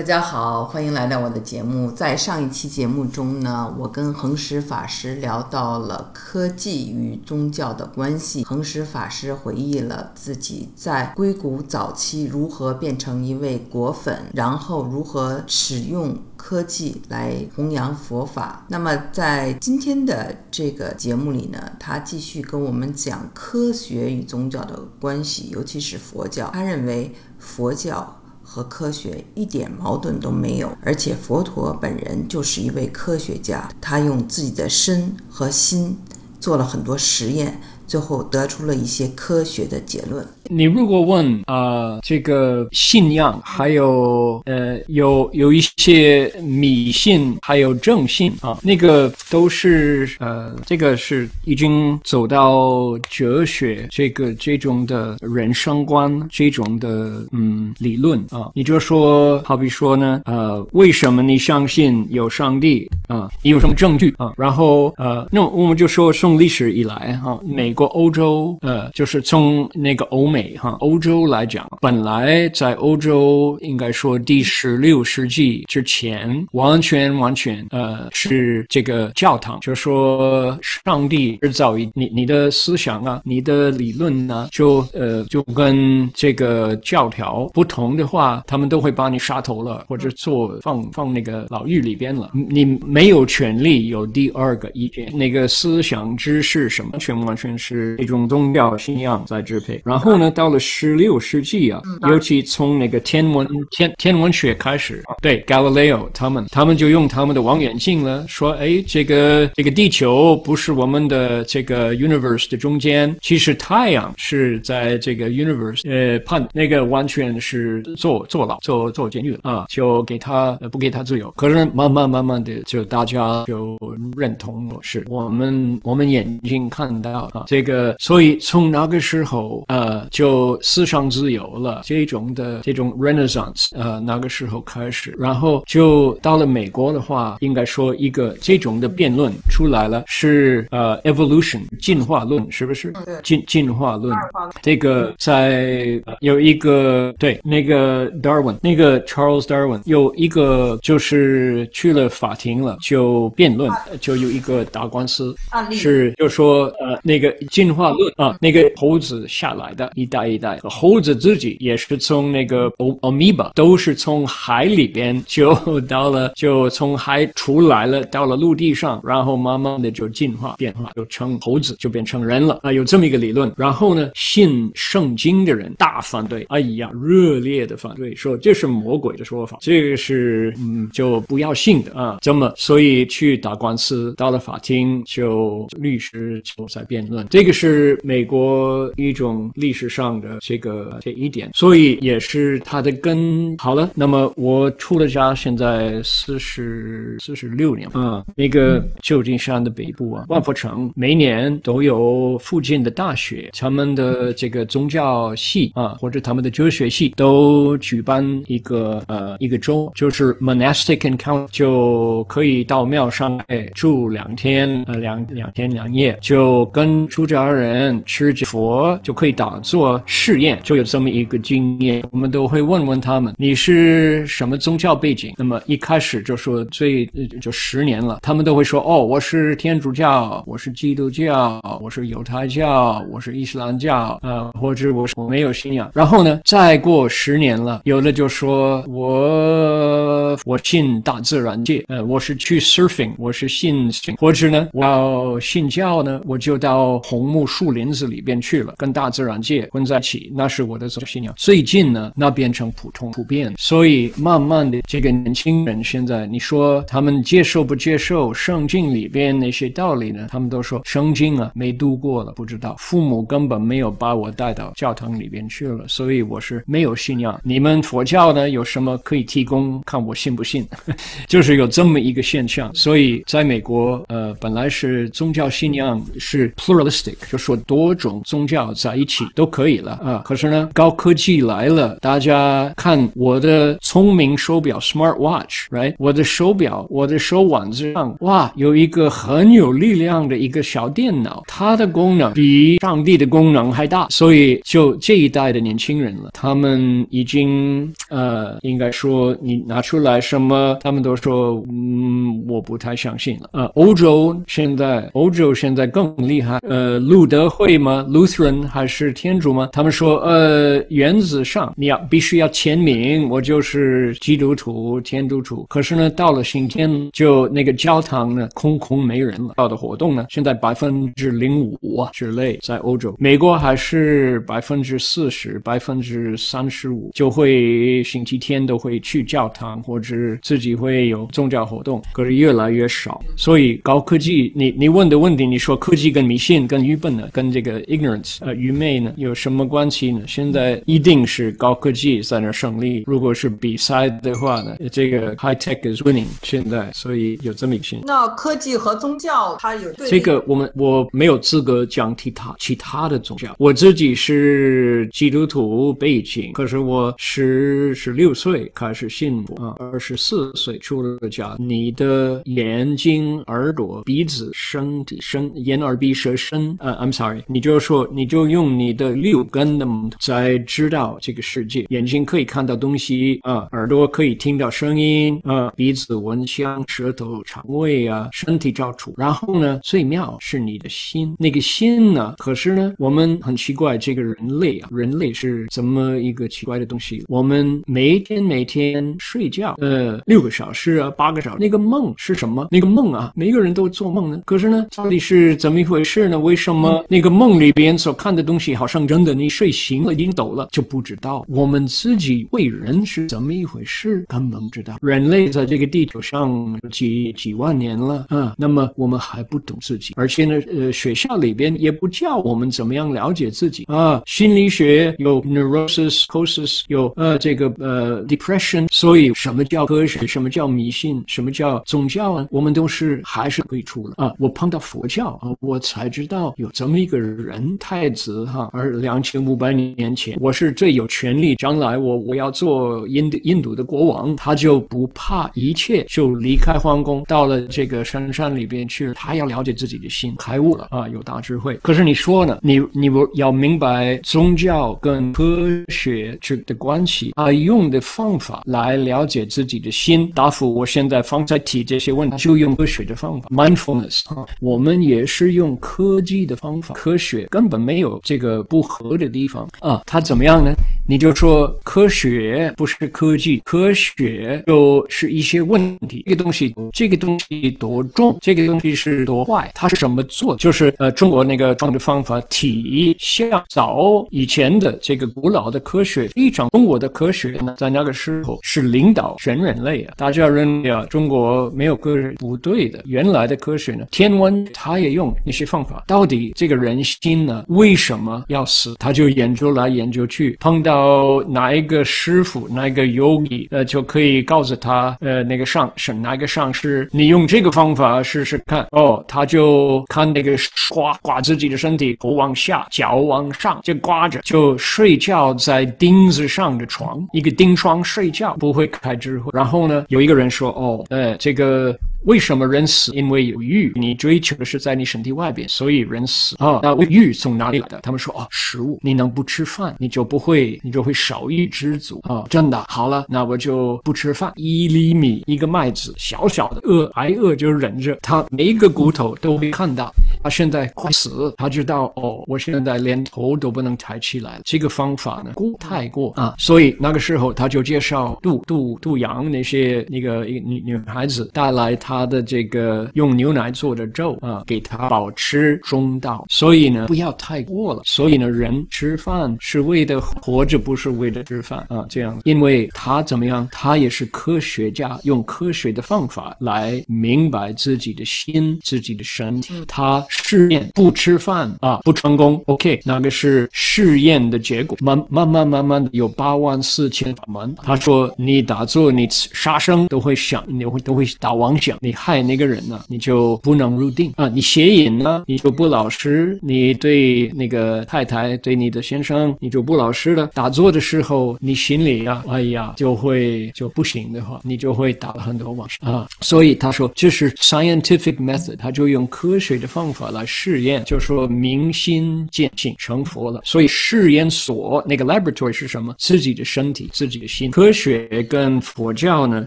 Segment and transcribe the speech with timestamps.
[0.00, 1.92] 大家好，欢迎来到我的节目。
[1.92, 8.42] 在上一期节目中呢，我跟恒石法师聊到了科技与宗教的关系。
[8.44, 18.64] 恒石法师回忆了自己在硅谷早期如何变成一位果粉，然后如何使用科技来弘扬佛法。
[18.68, 26.48] 那么在今天的这个节目里呢，他继续跟我们讲科学与宗教的关系，尤其是佛教。
[26.54, 28.16] 他认为佛教。
[28.52, 35.96] 和科学一点矛盾都没有，而且佛陀本人就是一位科学家，他用自己的身和心
[36.40, 37.60] 做了很多实验。
[37.86, 40.26] 最后得出了一些科学的结论。
[40.52, 58.50] 你如果问啊，这个信仰还有呃，有有一些迷信，还有正信啊，那个都是呃，这个是已经走到哲学这个这种的人生观这种的嗯理论啊。
[58.52, 63.30] 你就说，好比说呢，呃，为什么你相信有上帝啊？
[63.42, 64.32] 你有什么证据啊？
[64.36, 67.90] 然后呃，那我们就说从历史以来哈，美国。
[67.90, 97.50] 欧洲，呃，就是从那个欧美美哈，欧洲来讲，本来在欧洲应该说第十六世纪之前，完全完全，呃，是这个教堂，就说上帝制造一你你的思想啊，你的理论呢，就呃就跟这个教条不同的话，他们都会把你杀头了，或者做放放那个牢狱里边了，你没有权利有第二个意见，那个思想知识什么，全完全。
[97.58, 121.30] 是一种宗教信仰在支配，然后呢，到了十六世纪啊，尤其从那个天文天天文学开始，对 Galileo 他们，他们就用他们的望远镜了，说，哎，这个这个地球不是我们的这个 universe 的中间，其实太阳是在这个 universe 呃判那个完全是坐坐牢坐坐监狱啊，就给他不给他自由。
[121.36, 123.78] 可是慢慢慢慢的，就大家就
[124.16, 127.60] 认同是我们我们眼睛看到啊这。
[127.60, 130.19] 这个，所以从那个时候，呃，就
[130.62, 142.92] 思想自由了，这种的这种 Renaissance，呃，那个时候开始，然后就到了美国的话，应该说一个这种的辩论出来了，是呃，evolution 进化论，是不是？
[143.22, 144.16] 进进化论，
[144.62, 153.70] 这个在有一个对那个 Darwin，那个 Charles Darwin 有一个就是去了法庭了，就辩论，
[154.00, 155.34] 就有一个打官司，
[155.70, 157.30] 是就说呃那个。
[157.50, 162.70] 进化论啊，那个猴子下来的一代一代，猴子自己也是从那个
[163.02, 173.52] amoeba 都是从海里边就到了， 就从海出来了，到了陆地上，然后慢慢的就进化变化，就成猴子就变成人了啊，有这么一个理论。
[173.58, 182.16] 然后呢，信圣经的人大反对，哎呀，热烈的反对，说这是魔鬼的说法，这个是嗯就不要信的啊。
[182.22, 187.26] 这么所以去打官司，到了法庭就律师就在辩论。
[187.28, 193.56] 这个是美国一种历史上的这个这一点，所以也是它的根。
[193.58, 198.24] 好了，那么我出了家，现在四十四十六年啊。
[198.36, 217.26] 那个旧金山的北部啊，万佛城，每年都有附近的大学，他们的这个宗教系啊，或者他们的哲学系，都举办一个呃一个周，就是 monastic encounter，就可以到庙上哎住两天呃两两天两夜，就跟出。
[217.30, 222.04] 家人吃佛就可以打做试验，就有这么一个经验。
[222.10, 225.32] 我们都会问问他们，你是什么宗教背景？
[225.38, 227.06] 那么一开始就说最
[227.40, 235.90] 就十年了，他们都会说哦，我是天主教，我是基督教，我是犹太教，我是伊斯兰教，呃，或者我是我没有信仰。
[235.94, 247.00] 然后呢，再过十年了，有的就说我我信大自然界，呃，我是去 surfing，我是信，或者呢，我要信教呢，我就到。
[247.02, 251.34] 红木树林子里边去了，跟大自然界混在一起，那是我的宗教信仰。
[251.36, 260.28] 最近呢，那变成普通普遍，所以慢慢的，这个年轻人现在，你说他们接受不接受圣经里边那些道理呢？
[260.30, 262.74] 他们都说圣经啊没读过了，不知道。
[262.78, 267.38] 父母根本没有把我带到教堂里边去了，所以我是没有信仰。
[267.44, 269.82] 你们佛教呢有什么可以提供？
[269.84, 270.30] 看我信。
[270.30, 270.64] 不信，
[271.26, 272.72] 就是有这么一个现象。
[272.72, 280.22] 所以在美国，呃，本来是宗教信仰是 pluralistic，就说多种宗教在一起都可以了啊。
[280.24, 285.94] 可是呢，高科技来了，大家看我的聪明手表 smart watch，right？
[285.98, 294.06] 我的手表，我的手腕子上，哇，有一个很有力量的一个小电脑，它的功能比上帝的功能还大。
[294.10, 303.50] 所以就这一代的年轻人了，他们已经呃，应该说你拿出来什么，他们都说嗯，我不太相信了。
[303.52, 306.58] 呃，欧洲现在，欧洲现在更厉害。
[306.68, 309.68] 呃，路德会吗？Lutheran 还是天主吗？
[309.72, 315.66] 他们说，呃，原子上你要必须要签名，我就是基督徒、天主徒。
[315.68, 319.54] 可是呢，到了星期天，就那个教堂呢，空空没人了。
[319.56, 333.20] 到的活动呢，现在百分之零五之类，在欧洲，美国还是百分之四十、百分之三十五，就会星期天都会去教堂或者自己会有宗教活动，可是越来越少。
[333.36, 340.20] 所以高科技，你你问的问题，你说科技跟迷信、跟愚笨呢，跟这个 ignorance 呃愚昧呢有什么关系呢？
[340.26, 343.04] 现在一定是高科技在那胜利。
[343.06, 346.26] 如果是比赛的话呢，这个 high tech is winning。
[346.42, 348.02] 现在，所以有这么一个信。
[348.04, 353.56] 那科技和宗教它有对这个，我们我没有资格讲其他其他的宗教。
[353.58, 361.56] 我自己是基督徒背景，可是我十十六岁开始信佛啊，二十四岁出了家。
[361.58, 369.86] 你的眼睛、耳朵、鼻子、身体、身眼耳鼻舌身，呃，I'm sorry，你就说你就用你的六根的
[370.18, 371.86] 在知道这个世界。
[371.90, 379.14] 眼睛可以看到东西啊，耳朵可以听到声音啊，鼻子闻香，舌头肠胃啊，身体照触。
[379.16, 382.34] 然后呢，最妙是你的心，那个心呢？
[382.38, 387.24] 可是呢，我们很奇怪，这个人类啊，人类是怎么一个奇怪的东西？
[387.28, 392.66] 我们每天每天睡觉，呃，六个小时啊，八个小时，那个梦是什么？
[392.68, 394.42] 那个梦啊，每个人都做梦呢。
[394.44, 396.36] 可是呢，到底是怎么一回事呢？
[396.36, 399.34] 为什么那个梦里边所看的东西好像真的？
[399.34, 404.98] 你睡醒了，已经抖了，就不知道我们自己为人是怎么一回事，根本不知道。
[405.00, 414.20] 人类在这个地球上几几万年了啊，那么我们还不懂自己，而且呢，呃，学校里边也不教我们怎么样了解自己啊。
[414.26, 420.26] 心理学有 neurosis、cosis，有呃这个呃 depression，所以什么叫科学？
[420.26, 421.22] 什么叫迷信？
[421.26, 422.46] 什么叫宗教啊？
[422.50, 424.34] 我们都是还是可以出了啊。
[424.38, 441.76] 我碰到佛教啊，我才知道有这么一个人太子哈，而两千五百年前，我是最有权利，将来我我要做印印度的国王，他就不怕一切，就离开皇宫，到了这个深山里边去，他要了解自己的心，开悟了啊，有大智慧。
[441.82, 442.58] 可是你说呢？
[442.62, 450.30] 你你不要明白宗教跟科学这的关系啊，用的方法来了解自己的心。
[450.34, 460.02] 答复我现在方才提这些问题，就用科学的方法，mindfulness 啊，我们也是用科技的方法，科学根本没有这个不合的地方啊。
[460.04, 460.72] 它怎么样呢？
[461.10, 466.22] 你就说科学不是科技，科学就是一些问题。
[466.24, 468.38] 这个东西，这个东西多重？
[468.40, 469.68] 这个东西是多坏？
[469.74, 470.54] 它是怎么做？
[470.54, 480.14] 就是呃，中国那个装的方法，体像早以前的这个古老的科学，非常中国的科学呢，在那个时候是领导全人类啊。
[480.16, 483.02] 大家认为啊，中国没有科学不对的。
[483.04, 486.04] 原来的科学呢，天文他也用那些方法。
[486.06, 488.94] 到底这个人心呢，为什么要死？
[489.00, 498.86] 他就研究来研究去，碰到哦哪一个师傅，哪一个 yogi，呃，就可以告诉他，呃，那个上是哪一个上师，你用这个方法试试看。
[498.90, 500.56] 哦，他就看那个
[500.90, 509.50] 刮刮自己的身体，头往下，脚往上，就刮着，就睡觉在钉子上的床，一个钉床睡觉，不会开智慧。
[509.52, 511.96] 然后呢，有一个人说，哦，呃，这个。
[512.24, 513.12] 为什么人死？
[513.14, 516.80] 因为有欲，你追求的是在你身体外边，所以人死啊。
[516.82, 518.00] 那欲从哪里来的？
[518.02, 518.98] 他们说啊，食物。
[519.02, 522.44] 你能不吃饭，你就不会，你就会少欲知足啊。
[522.50, 524.52] 真的，好了，那我就不吃饭。
[524.56, 528.18] 一厘米，一个麦子，小小的饿，挨饿就忍着。
[528.22, 534.62] 他每一个骨头都会看到，他现在快死，他知道哦，我现在连头都不能抬起来了。
[534.64, 536.54] 这个方法呢，过太过啊。
[536.58, 542.10] 所以那个时候他就介绍杜杜杜阳那些那个女女孩子带来他。
[542.10, 548.02] 他的这个用牛奶做的粥啊，给他保持中道，所以呢不要太过了。
[548.04, 552.04] 所以呢，人吃饭是为了活着，不是为了吃饭啊。
[552.08, 559.72] 这样，因为他怎么样，他也是科学家，用科学的方法来明白自己的心、自己的身体。
[559.86, 562.62] 他试验，不吃饭啊，不成功。
[562.66, 564.96] OK，那个是试验的结果。
[565.00, 567.74] 慢慢慢慢慢的有八万四千法门。
[567.82, 574.48] 他说你打坐，你杀生都会想，你会都会打妄想，你害那个人呢，你就不能入定啊。
[574.48, 580.48] 你邪淫呢，你就不老实，你对那个太太，对你的先生，你就不老实了。
[580.54, 586.28] 打坐的时候，你心里呀，哎呀，就会就不行的话，你就会打了很多妄想啊。
[586.40, 593.60] 所以他说这是 scientific method，他就用科学的方法来试验，就说明心见性成佛了。
[593.64, 596.14] 所以试验所那个 laboratory 是什么？
[596.18, 597.70] 自己的身体，自己的心。
[597.70, 599.66] 科学跟佛教呢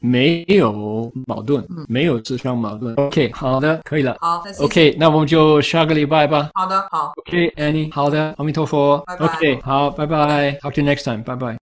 [0.00, 2.94] 没有矛盾，没有自相矛盾。
[2.94, 4.16] OK，好的，可以了。
[4.20, 6.50] 好，OK，那我们就下个礼拜吧。
[6.54, 7.12] 好的，好。
[7.16, 8.98] OK，Annie，好的，阿弥陀佛。
[9.06, 9.26] 拜拜。
[9.26, 10.52] OK，好，拜拜。
[10.62, 11.58] Talk to you next time，拜拜。